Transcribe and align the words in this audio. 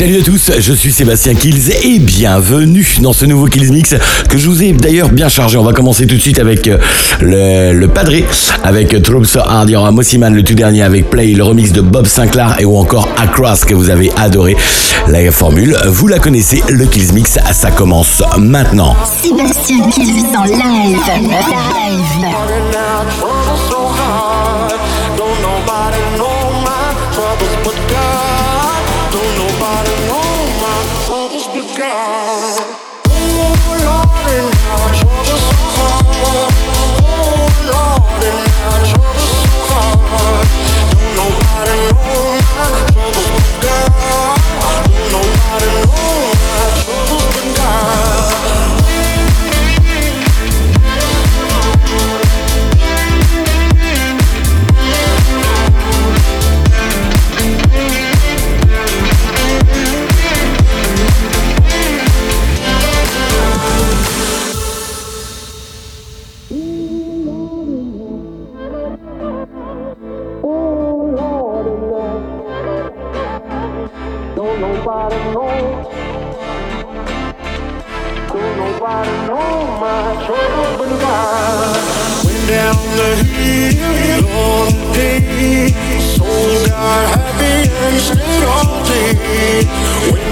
Salut 0.00 0.18
à 0.18 0.22
tous, 0.22 0.50
je 0.58 0.72
suis 0.72 0.92
Sébastien 0.92 1.34
Kills 1.34 1.72
et 1.82 1.98
bienvenue 1.98 2.96
dans 3.02 3.12
ce 3.12 3.26
nouveau 3.26 3.48
Kills 3.48 3.70
Mix 3.70 3.94
que 4.30 4.38
je 4.38 4.48
vous 4.48 4.62
ai 4.62 4.72
d'ailleurs 4.72 5.10
bien 5.10 5.28
chargé. 5.28 5.58
On 5.58 5.62
va 5.62 5.74
commencer 5.74 6.06
tout 6.06 6.14
de 6.14 6.20
suite 6.22 6.38
avec 6.38 6.66
euh, 6.68 6.78
le, 7.20 7.78
le 7.78 7.86
Padré, 7.86 8.24
avec 8.64 9.02
Trope 9.02 9.26
So 9.26 9.40
Hard, 9.40 9.68
il 9.68 9.74
y 9.74 9.76
aura 9.76 9.90
Mossiman 9.90 10.34
le 10.34 10.42
tout 10.42 10.54
dernier 10.54 10.84
avec 10.84 11.10
Play, 11.10 11.34
le 11.34 11.44
remix 11.44 11.72
de 11.72 11.82
Bob 11.82 12.06
Sinclair 12.06 12.56
et 12.58 12.64
ou 12.64 12.78
encore 12.78 13.10
Across 13.18 13.66
que 13.66 13.74
vous 13.74 13.90
avez 13.90 14.10
adoré. 14.16 14.56
La 15.06 15.30
formule, 15.30 15.76
vous 15.86 16.08
la 16.08 16.18
connaissez, 16.18 16.62
le 16.70 16.86
Kills 16.86 17.12
Mix, 17.12 17.38
ça 17.52 17.70
commence 17.70 18.22
maintenant. 18.38 18.96
Sébastien 19.22 19.86
Kills 19.90 20.24
en 20.34 20.44
live. 20.44 20.96
Live. 21.20 22.24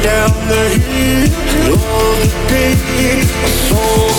Down 0.03 0.33
the 0.49 0.65
hill 0.87 1.79
all 1.95 2.21
day. 2.49 3.23
Oh 3.73 4.19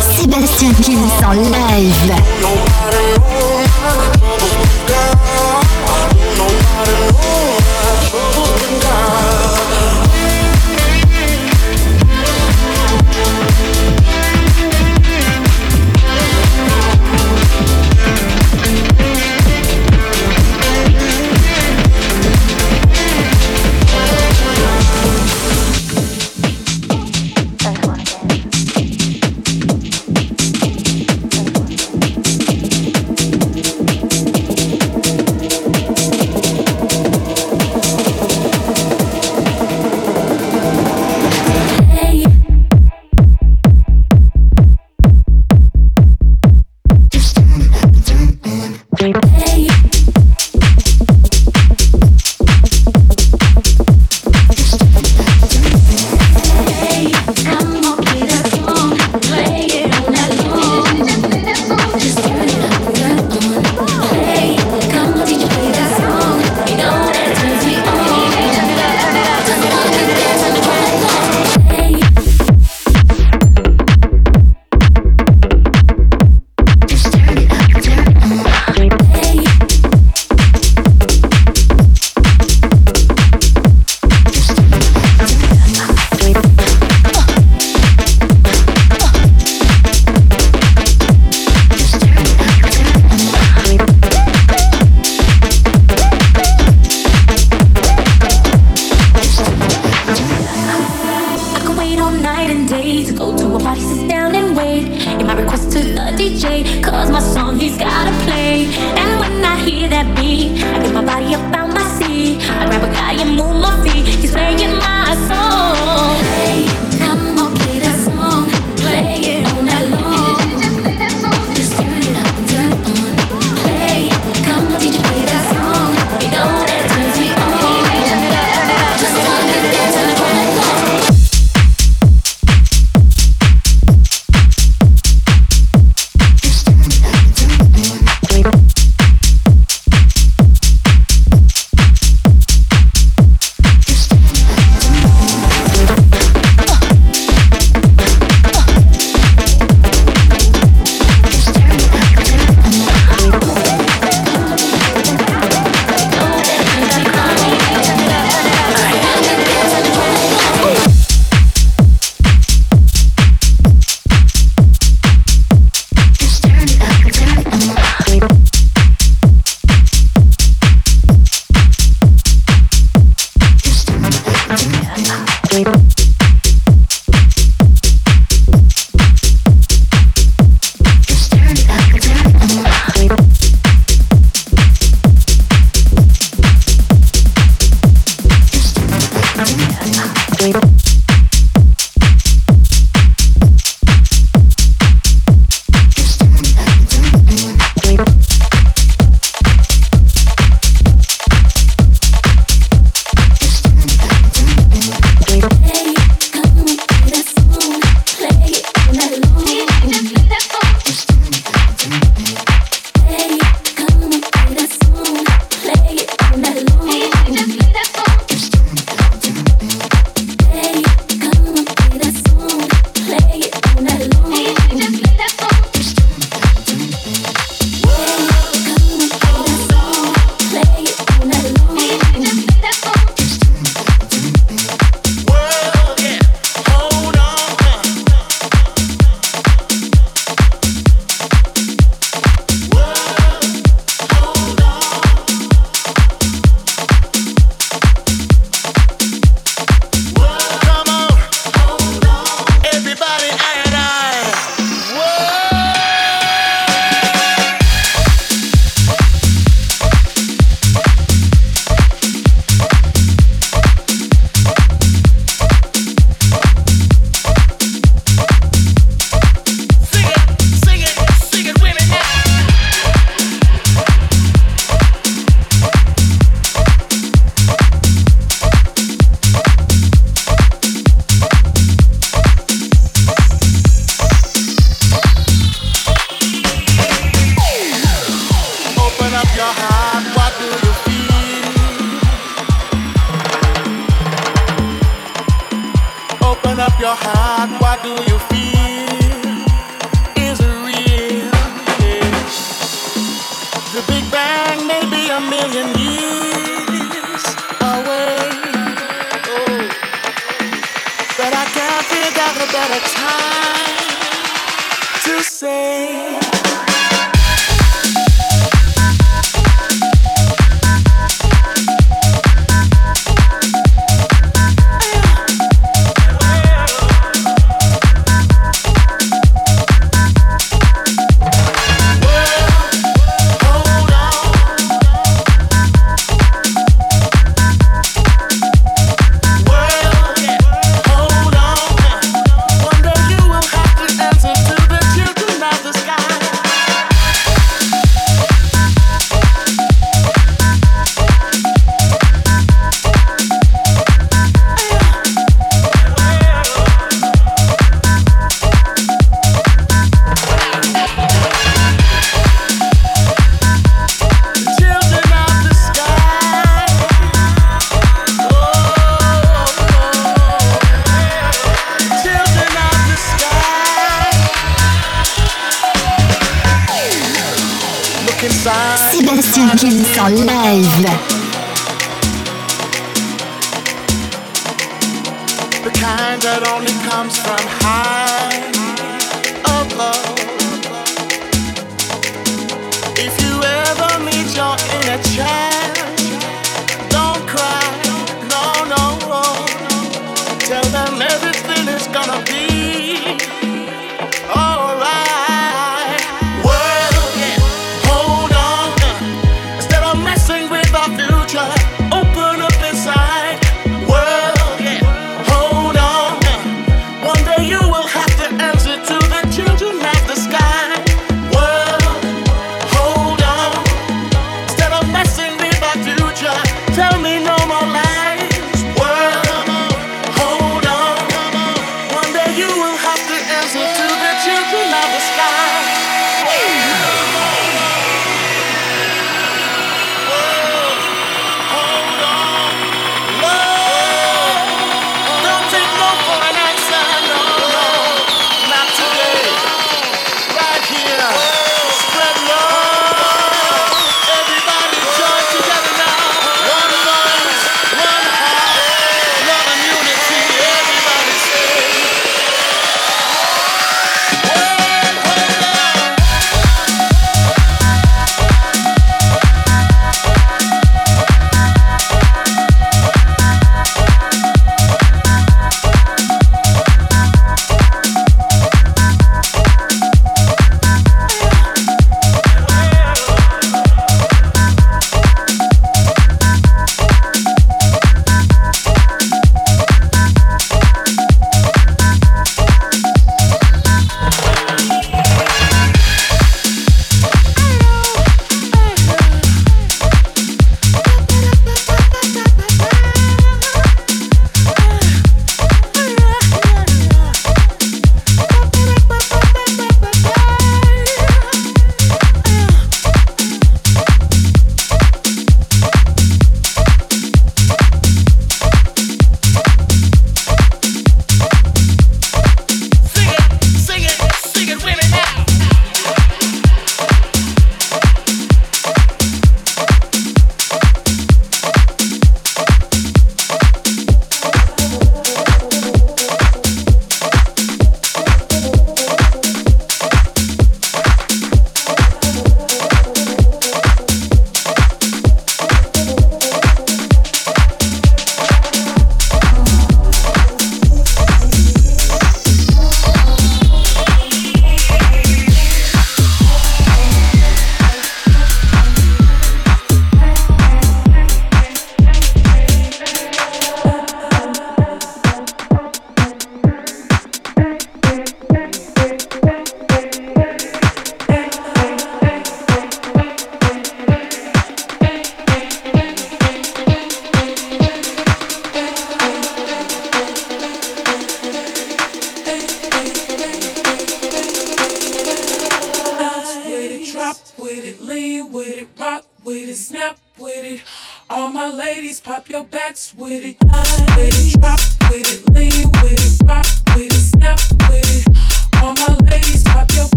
Sébastien 0.00 0.72
live. 1.34 2.33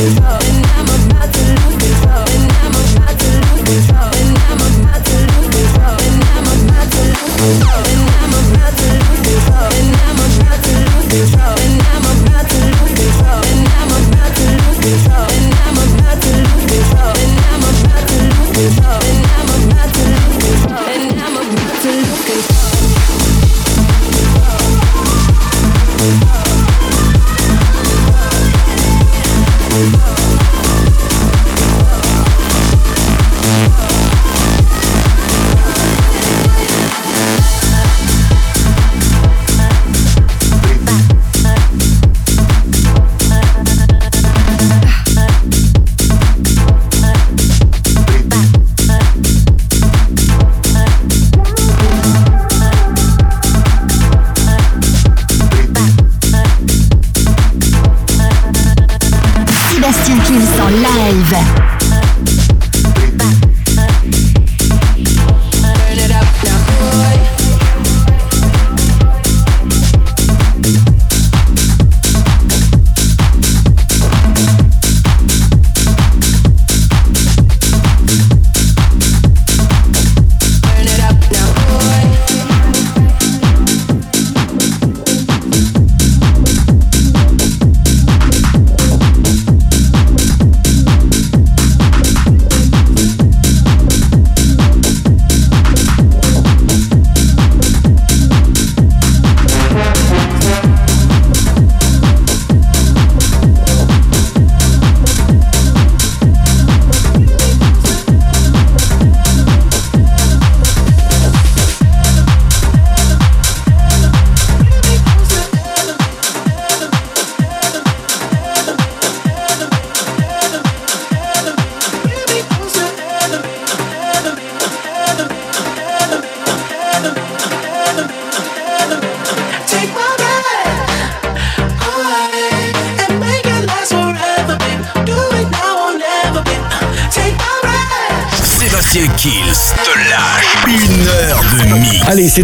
Bye. 0.00 0.29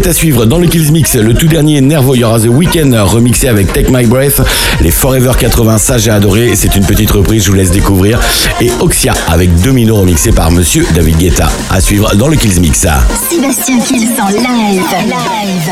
À 0.05 0.13
suivre 0.13 0.45
dans 0.45 0.59
le 0.59 0.67
Kills 0.67 0.91
Mix, 0.91 1.15
le 1.15 1.33
tout 1.33 1.47
dernier 1.47 1.81
Nervo. 1.81 2.13
Il 2.13 2.19
y 2.19 2.23
aura 2.23 2.39
The 2.39 2.47
remixé 2.47 3.47
avec 3.47 3.73
Take 3.73 3.91
My 3.91 4.05
Breath. 4.05 4.41
Les 4.79 4.91
Forever 4.91 5.31
80, 5.37 5.79
ça 5.79 5.97
j'ai 5.97 6.11
adoré. 6.11 6.55
C'est 6.55 6.75
une 6.75 6.85
petite 6.85 7.09
reprise, 7.09 7.43
je 7.43 7.49
vous 7.49 7.55
laisse 7.55 7.71
découvrir. 7.71 8.19
Et 8.61 8.69
Oxia 8.79 9.13
avec 9.27 9.53
Domino 9.61 9.95
remixé 9.95 10.31
par 10.31 10.51
Monsieur 10.51 10.85
David 10.93 11.17
Guetta. 11.17 11.49
À 11.71 11.81
suivre 11.81 12.15
dans 12.15 12.27
le 12.27 12.35
Kills 12.35 12.59
Mix. 12.59 12.85
Sébastien 13.29 13.79
Kills 13.79 14.09
en 14.21 14.29
live. 14.29 14.83
live. 15.07 15.71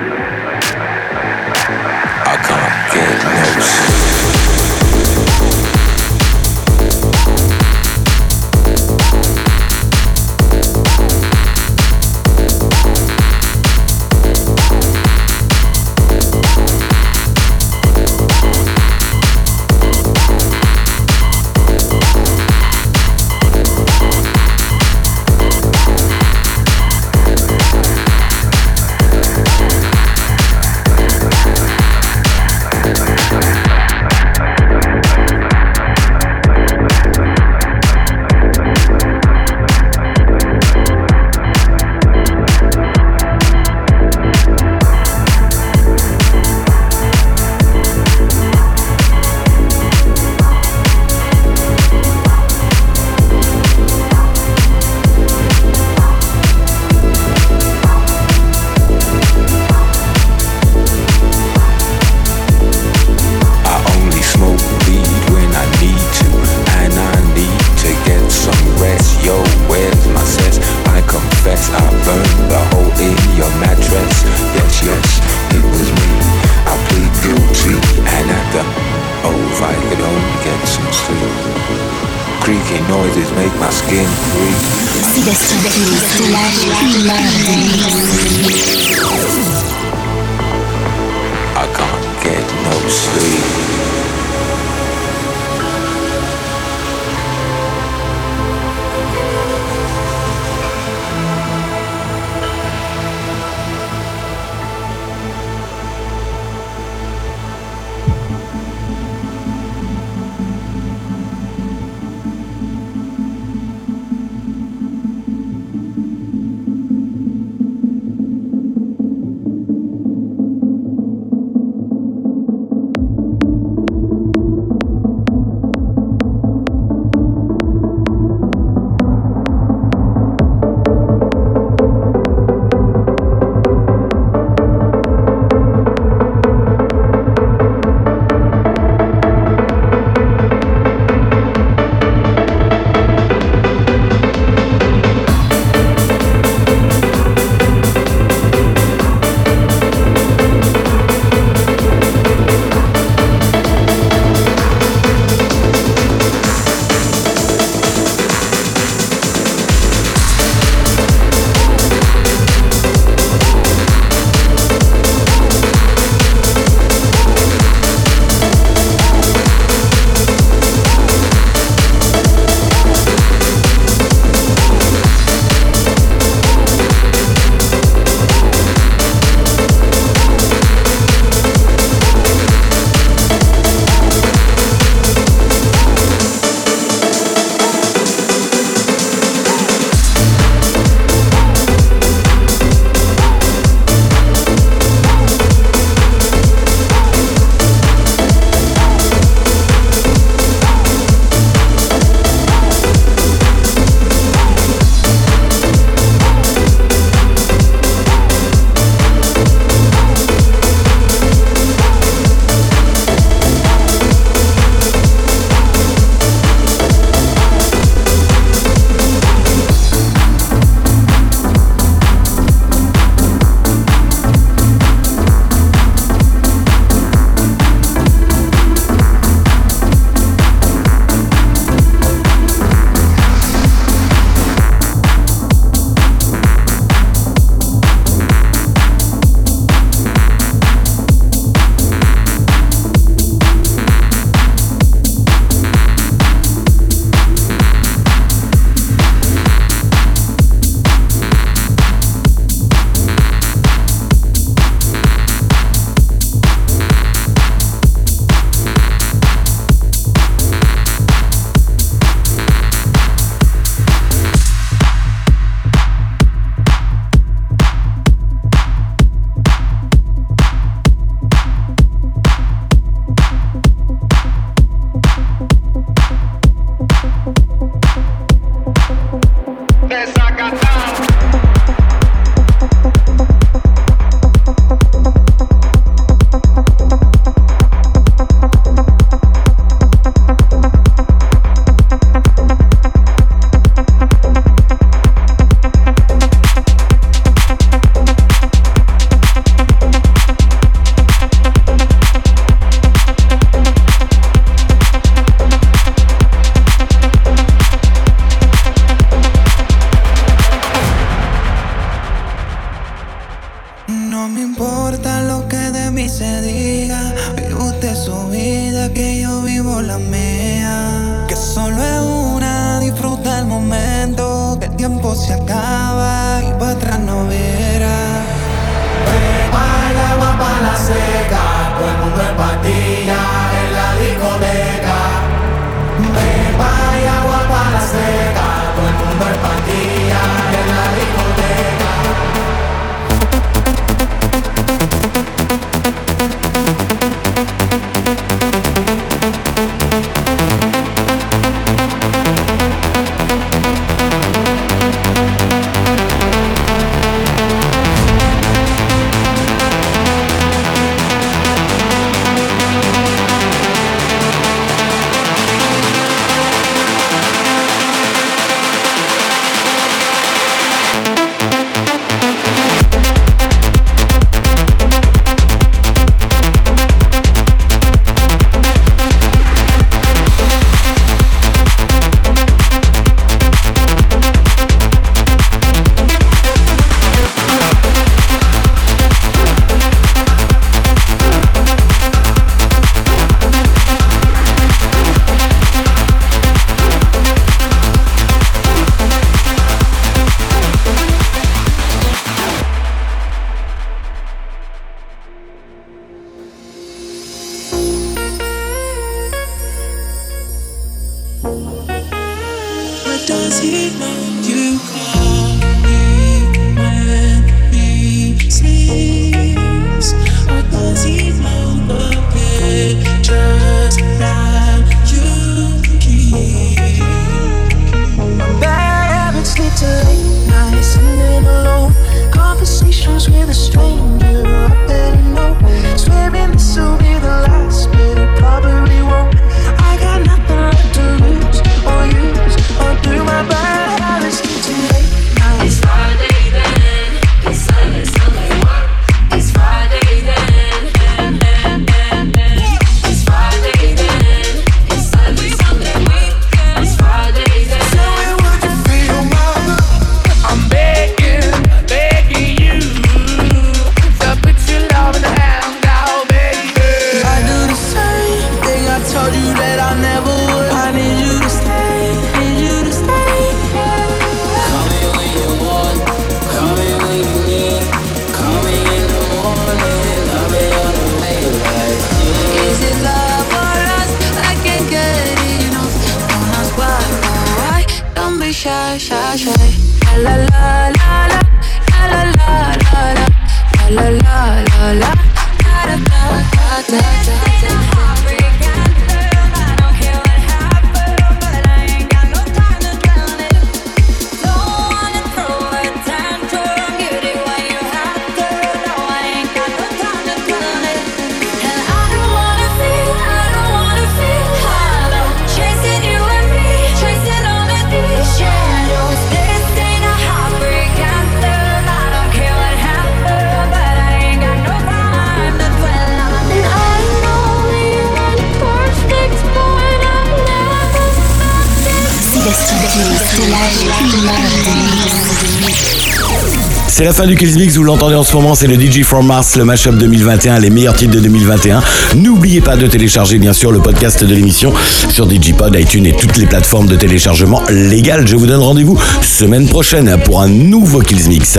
C'est 537.01 537.05
la 537.07 537.13
fin 537.13 537.25
du 537.25 537.35
Kills 537.35 537.55
Mix, 537.55 537.77
vous 537.77 537.83
l'entendez 537.83 538.13
en 538.13 538.23
ce 538.23 538.35
moment, 538.35 538.53
c'est 538.53 538.67
le 538.67 538.75
DJ 538.75 539.01
from 539.01 539.25
Mars, 539.25 539.55
le 539.55 539.65
mashup 539.65 539.97
2021, 539.97 540.59
les 540.59 540.69
meilleurs 540.69 540.93
titres 540.93 541.15
de 541.15 541.19
2021. 541.19 541.81
N'oubliez 542.13 542.61
pas 542.61 542.75
de 542.75 542.85
télécharger 542.85 543.39
bien 543.39 543.53
sûr 543.53 543.71
le 543.71 543.79
podcast 543.79 544.23
de 544.23 544.35
l'émission 544.35 544.71
sur 545.09 545.25
DigiPod, 545.25 545.75
iTunes 545.75 546.05
et 546.05 546.15
toutes 546.15 546.37
les 546.37 546.45
plateformes 546.45 546.85
de 546.85 546.95
téléchargement 546.95 547.63
légales. 547.71 548.27
Je 548.27 548.35
vous 548.35 548.45
donne 548.45 548.61
rendez-vous 548.61 548.99
semaine 549.23 549.67
prochaine 549.67 550.15
pour 550.23 550.43
un 550.43 550.47
nouveau 550.47 550.99
Kills 550.99 551.27
Mix. 551.27 551.57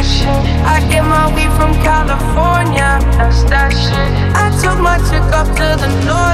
I 0.00 0.78
get 0.88 1.02
my 1.02 1.26
weed 1.34 1.50
from 1.58 1.74
California, 1.82 3.00
that's 3.18 3.42
that 3.50 3.72
shit. 3.72 4.10
I 4.32 4.46
took 4.62 4.78
my 4.78 4.96
chick 5.10 5.26
up 5.34 5.48
to 5.56 5.76
the 5.82 5.88
north. 6.06 6.27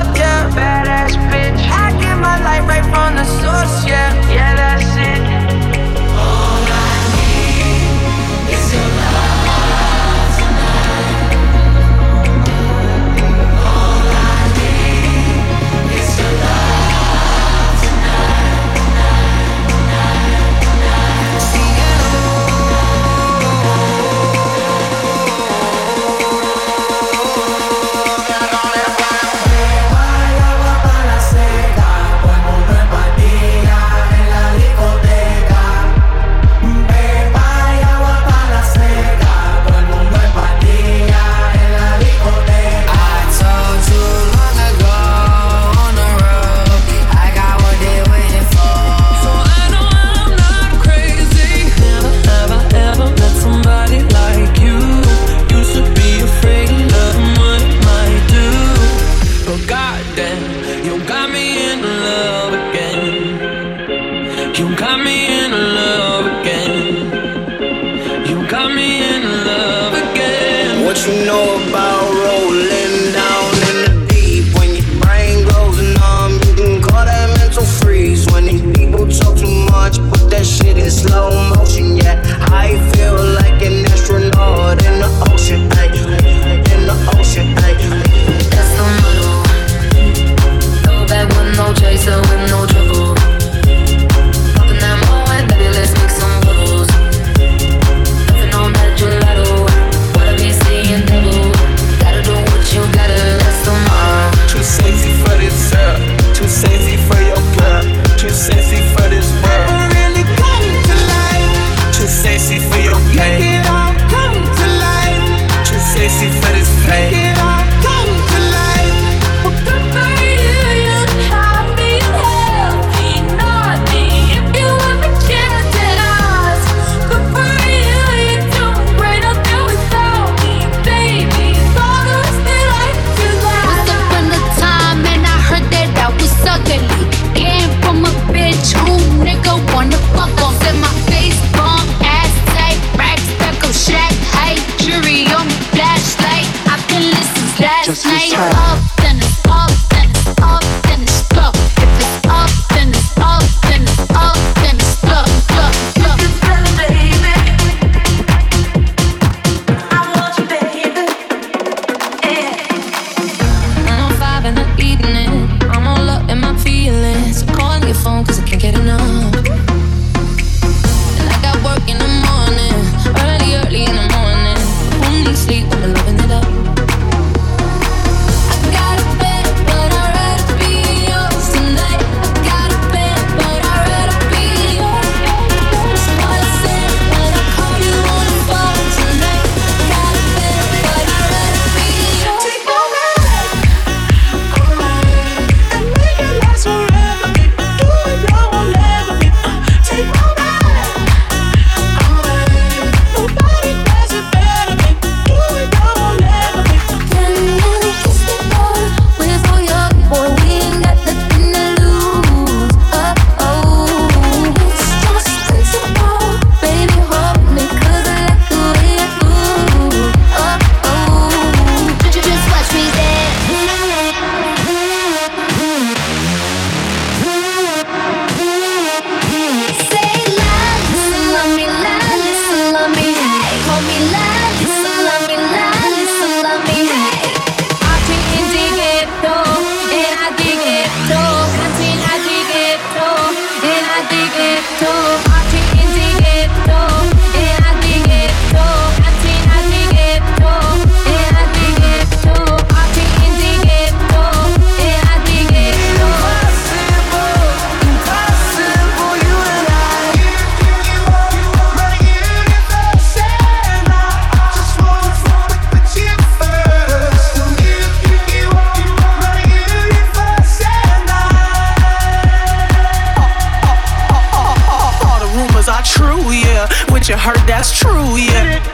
You 277.07 277.19
heard, 277.19 277.37
that's 277.47 277.79
true, 277.79 278.17
yeah. 278.17 278.74